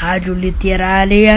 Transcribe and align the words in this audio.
Rádio 0.00 0.32
Literária. 0.32 1.36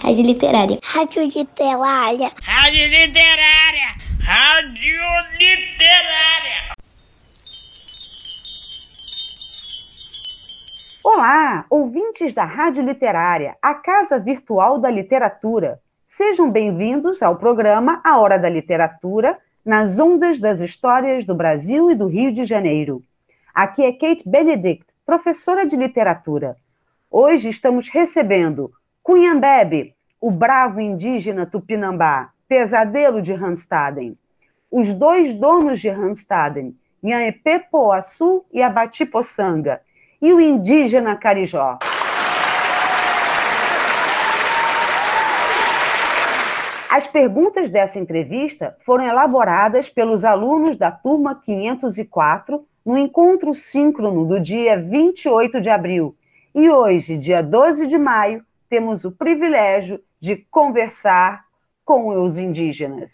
Rádio 0.00 0.24
Literária. 0.24 0.78
Rádio 0.82 1.24
Literária. 1.24 2.32
Rádio 2.42 2.86
Literária. 2.88 3.88
Rádio 4.18 4.98
Literária. 5.38 6.72
Olá, 11.04 11.66
ouvintes 11.68 12.32
da 12.32 12.44
Rádio 12.44 12.82
Literária, 12.82 13.56
a 13.60 13.74
casa 13.74 14.18
virtual 14.18 14.78
da 14.78 14.88
literatura. 14.88 15.78
Sejam 16.06 16.50
bem-vindos 16.50 17.22
ao 17.22 17.36
programa 17.36 18.00
A 18.02 18.18
Hora 18.18 18.38
da 18.38 18.48
Literatura, 18.48 19.36
nas 19.62 19.98
ondas 19.98 20.40
das 20.40 20.60
histórias 20.60 21.26
do 21.26 21.34
Brasil 21.34 21.90
e 21.90 21.94
do 21.94 22.06
Rio 22.06 22.32
de 22.32 22.46
Janeiro. 22.46 23.02
Aqui 23.54 23.84
é 23.84 23.92
Kate 23.92 24.22
Benedict, 24.26 24.86
professora 25.04 25.66
de 25.66 25.76
literatura. 25.76 26.56
Hoje 27.14 27.50
estamos 27.50 27.90
recebendo 27.90 28.72
Cunhambebe, 29.02 29.94
o 30.18 30.30
bravo 30.30 30.80
indígena 30.80 31.44
tupinambá, 31.44 32.30
pesadelo 32.48 33.20
de 33.20 33.34
Hanstaden. 33.34 34.16
Os 34.70 34.94
dois 34.94 35.34
donos 35.34 35.78
de 35.78 35.90
Hanstaden, 35.90 36.74
Nhaepe 37.02 37.66
Poaçu 37.70 38.46
e 38.50 38.62
Abati 38.62 39.04
Poçanga, 39.04 39.82
e 40.22 40.32
o 40.32 40.40
indígena 40.40 41.14
Carijó. 41.14 41.78
As 46.90 47.06
perguntas 47.06 47.68
dessa 47.68 47.98
entrevista 47.98 48.74
foram 48.86 49.04
elaboradas 49.04 49.90
pelos 49.90 50.24
alunos 50.24 50.78
da 50.78 50.90
turma 50.90 51.34
504 51.34 52.66
no 52.86 52.96
encontro 52.96 53.52
síncrono 53.52 54.24
do 54.24 54.40
dia 54.40 54.80
28 54.80 55.60
de 55.60 55.68
abril. 55.68 56.16
E 56.54 56.68
hoje, 56.68 57.16
dia 57.16 57.42
12 57.42 57.86
de 57.86 57.96
maio, 57.96 58.44
temos 58.68 59.06
o 59.06 59.10
privilégio 59.10 60.02
de 60.20 60.36
conversar 60.36 61.46
com 61.82 62.22
os 62.22 62.36
indígenas. 62.36 63.10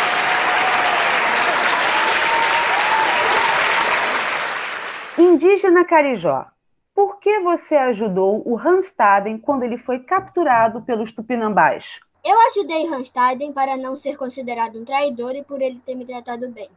Indígena 5.17 5.85
Carijó, 5.85 6.47
por 6.93 7.21
que 7.21 7.39
você 7.39 7.77
ajudou 7.77 8.43
o 8.45 8.59
Hanstaden 8.59 9.39
quando 9.39 9.63
ele 9.63 9.79
foi 9.79 10.01
capturado 10.01 10.83
pelos 10.83 11.13
tupinambás? 11.13 12.01
Eu 12.25 12.37
ajudei 12.49 12.89
Hanstaden 12.89 13.53
para 13.53 13.77
não 13.77 13.97
ser 13.97 14.17
considerado 14.17 14.81
um 14.81 14.85
traidor 14.85 15.37
e 15.37 15.45
por 15.45 15.63
ele 15.63 15.81
ter 15.87 15.95
me 15.95 16.05
tratado 16.05 16.49
bem. 16.49 16.69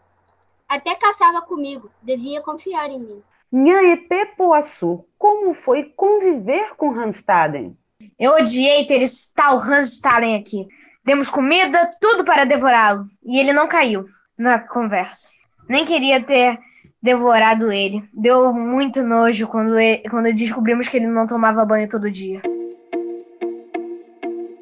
Até 0.70 0.94
caçava 0.94 1.42
comigo, 1.42 1.90
devia 2.04 2.40
confiar 2.40 2.92
em 2.92 3.00
mim. 3.00 3.24
Nhaepe 3.52 4.28
Poaçu, 4.38 5.04
como 5.52 5.54
foi 5.54 5.92
conviver 5.96 6.76
com 6.78 6.92
Hanstaden? 6.92 7.76
Eu 8.18 8.34
odiei 8.34 8.86
ter 8.86 9.02
esse 9.02 9.34
tal 9.34 9.58
Hanstaden 9.60 10.36
aqui. 10.36 10.66
Demos 11.04 11.30
comida, 11.30 11.92
tudo 12.00 12.24
para 12.24 12.46
devorá-lo, 12.46 13.06
e 13.24 13.40
ele 13.40 13.52
não 13.52 13.68
caiu 13.68 14.04
na 14.38 14.60
conversa. 14.60 15.30
Nem 15.68 15.84
queria 15.84 16.22
ter 16.24 16.58
devorado 17.02 17.72
ele. 17.72 18.02
Deu 18.14 18.54
muito 18.54 19.04
nojo 19.04 19.48
quando, 19.48 19.78
ele, 19.78 20.08
quando 20.10 20.34
descobrimos 20.34 20.88
que 20.88 20.98
ele 20.98 21.08
não 21.08 21.28
tomava 21.28 21.66
banho 21.66 21.90
todo 21.90 22.12
dia. 22.12 22.42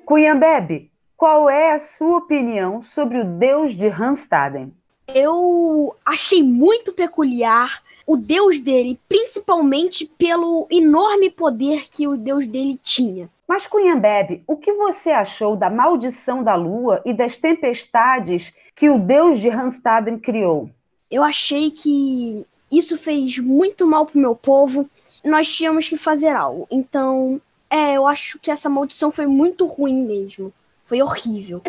Cunhambebe, 0.06 0.92
qual 1.16 1.50
é 1.50 1.74
a 1.74 1.80
sua 1.80 2.18
opinião 2.18 2.82
sobre 2.82 3.20
o 3.20 3.26
deus 3.26 3.76
de 3.76 3.88
Hanstaden? 3.88 4.74
Eu 5.14 5.96
achei 6.06 6.44
muito 6.44 6.94
peculiar 6.94 7.82
o 8.06 8.18
deus 8.18 8.60
dele, 8.60 9.00
principalmente 9.08 10.06
pelo 10.18 10.68
enorme 10.70 11.30
poder 11.30 11.90
que 11.92 12.08
o 12.08 12.18
deus 12.18 12.48
dele 12.48 12.80
tinha. 12.82 13.30
Mas, 13.48 13.68
Cunhambebe, 13.68 14.44
o 14.48 14.56
que 14.56 14.74
você 14.74 15.12
achou 15.12 15.56
da 15.56 15.70
maldição 15.70 16.44
da 16.44 16.56
lua 16.56 17.02
e 17.06 17.14
das 17.14 17.38
tempestades 17.38 18.54
que 18.76 18.90
o 18.90 18.98
deus 18.98 19.40
de 19.40 19.50
Hanstaden 19.50 20.20
criou? 20.20 20.70
Eu 21.10 21.24
achei 21.24 21.72
que 21.72 22.46
isso 22.72 22.98
fez 22.98 23.38
muito 23.40 23.86
mal 23.88 24.06
pro 24.06 24.20
meu 24.20 24.36
povo. 24.36 24.90
Nós 25.24 25.48
tínhamos 25.48 25.90
que 25.90 25.98
fazer 25.98 26.30
algo. 26.30 26.68
Então, 26.70 27.42
é, 27.70 27.96
eu 27.96 28.08
acho 28.08 28.40
que 28.40 28.52
essa 28.52 28.70
maldição 28.70 29.12
foi 29.12 29.26
muito 29.26 29.66
ruim 29.66 30.04
mesmo. 30.06 30.54
Foi 30.84 31.02
horrível. 31.02 31.62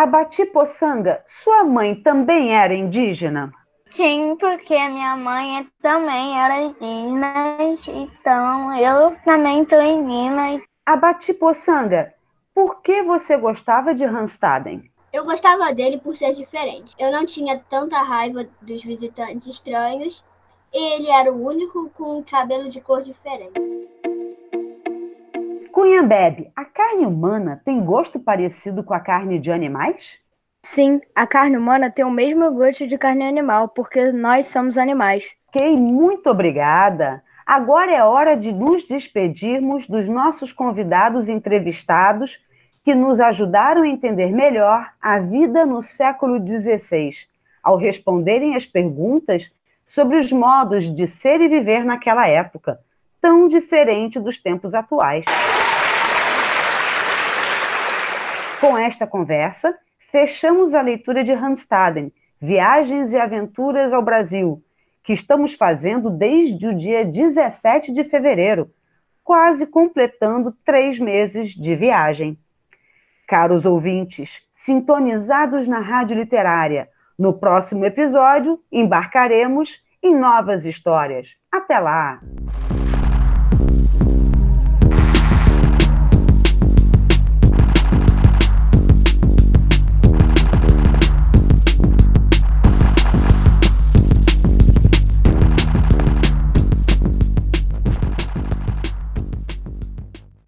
Abati 0.00 0.46
Poçanga, 0.46 1.24
sua 1.26 1.64
mãe 1.64 1.92
também 1.92 2.54
era 2.54 2.72
indígena? 2.72 3.50
Sim, 3.90 4.36
porque 4.38 4.78
minha 4.90 5.16
mãe 5.16 5.68
também 5.82 6.38
era 6.38 6.62
indígena, 6.62 7.56
então 7.88 8.78
eu 8.78 9.16
também 9.24 9.68
sou 9.68 9.82
indígena. 9.82 10.62
Abati 10.86 11.34
Poçanga, 11.34 12.14
por 12.54 12.80
que 12.80 13.02
você 13.02 13.36
gostava 13.36 13.92
de 13.92 14.04
Hanstaden? 14.04 14.88
Eu 15.12 15.24
gostava 15.24 15.74
dele 15.74 15.98
por 15.98 16.16
ser 16.16 16.32
diferente. 16.32 16.94
Eu 16.96 17.10
não 17.10 17.26
tinha 17.26 17.58
tanta 17.68 18.00
raiva 18.00 18.46
dos 18.62 18.84
visitantes 18.84 19.48
estranhos 19.48 20.22
e 20.72 20.94
ele 20.94 21.10
era 21.10 21.32
o 21.32 21.44
único 21.44 21.90
com 21.90 22.18
um 22.18 22.22
cabelo 22.22 22.70
de 22.70 22.80
cor 22.80 23.02
diferente. 23.02 23.60
Cunhambebe, 25.78 26.50
a 26.56 26.64
carne 26.64 27.06
humana 27.06 27.62
tem 27.64 27.80
gosto 27.80 28.18
parecido 28.18 28.82
com 28.82 28.92
a 28.92 28.98
carne 28.98 29.38
de 29.38 29.52
animais? 29.52 30.18
Sim, 30.60 31.00
a 31.14 31.24
carne 31.24 31.56
humana 31.56 31.88
tem 31.88 32.04
o 32.04 32.10
mesmo 32.10 32.50
gosto 32.50 32.84
de 32.84 32.98
carne 32.98 33.22
animal, 33.22 33.68
porque 33.68 34.10
nós 34.10 34.48
somos 34.48 34.76
animais. 34.76 35.22
Ok, 35.46 35.76
muito 35.76 36.28
obrigada. 36.28 37.22
Agora 37.46 37.92
é 37.92 38.02
hora 38.02 38.36
de 38.36 38.50
nos 38.50 38.88
despedirmos 38.88 39.86
dos 39.86 40.08
nossos 40.08 40.52
convidados 40.52 41.28
entrevistados 41.28 42.40
que 42.84 42.92
nos 42.92 43.20
ajudaram 43.20 43.82
a 43.82 43.88
entender 43.88 44.32
melhor 44.32 44.84
a 45.00 45.20
vida 45.20 45.64
no 45.64 45.80
século 45.80 46.44
XVI, 46.44 47.12
ao 47.62 47.76
responderem 47.76 48.56
as 48.56 48.66
perguntas 48.66 49.48
sobre 49.86 50.16
os 50.16 50.32
modos 50.32 50.92
de 50.92 51.06
ser 51.06 51.40
e 51.40 51.46
viver 51.46 51.84
naquela 51.84 52.26
época, 52.26 52.80
tão 53.20 53.48
diferente 53.48 54.18
dos 54.18 54.38
tempos 54.38 54.74
atuais. 54.74 55.24
Com 58.60 58.76
esta 58.76 59.06
conversa, 59.06 59.76
fechamos 60.10 60.74
a 60.74 60.80
leitura 60.80 61.22
de 61.22 61.32
Hanstaden, 61.32 62.12
Viagens 62.40 63.12
e 63.12 63.18
Aventuras 63.18 63.92
ao 63.92 64.02
Brasil, 64.02 64.62
que 65.02 65.12
estamos 65.12 65.54
fazendo 65.54 66.10
desde 66.10 66.68
o 66.68 66.74
dia 66.74 67.04
17 67.04 67.92
de 67.92 68.04
fevereiro, 68.04 68.70
quase 69.24 69.66
completando 69.66 70.56
três 70.64 70.98
meses 70.98 71.50
de 71.50 71.74
viagem. 71.74 72.38
Caros 73.26 73.66
ouvintes, 73.66 74.42
sintonizados 74.52 75.68
na 75.68 75.80
Rádio 75.80 76.16
Literária, 76.16 76.88
no 77.18 77.32
próximo 77.32 77.84
episódio 77.84 78.60
embarcaremos 78.70 79.82
em 80.02 80.14
novas 80.16 80.64
histórias. 80.64 81.36
Até 81.50 81.78
lá! 81.78 82.20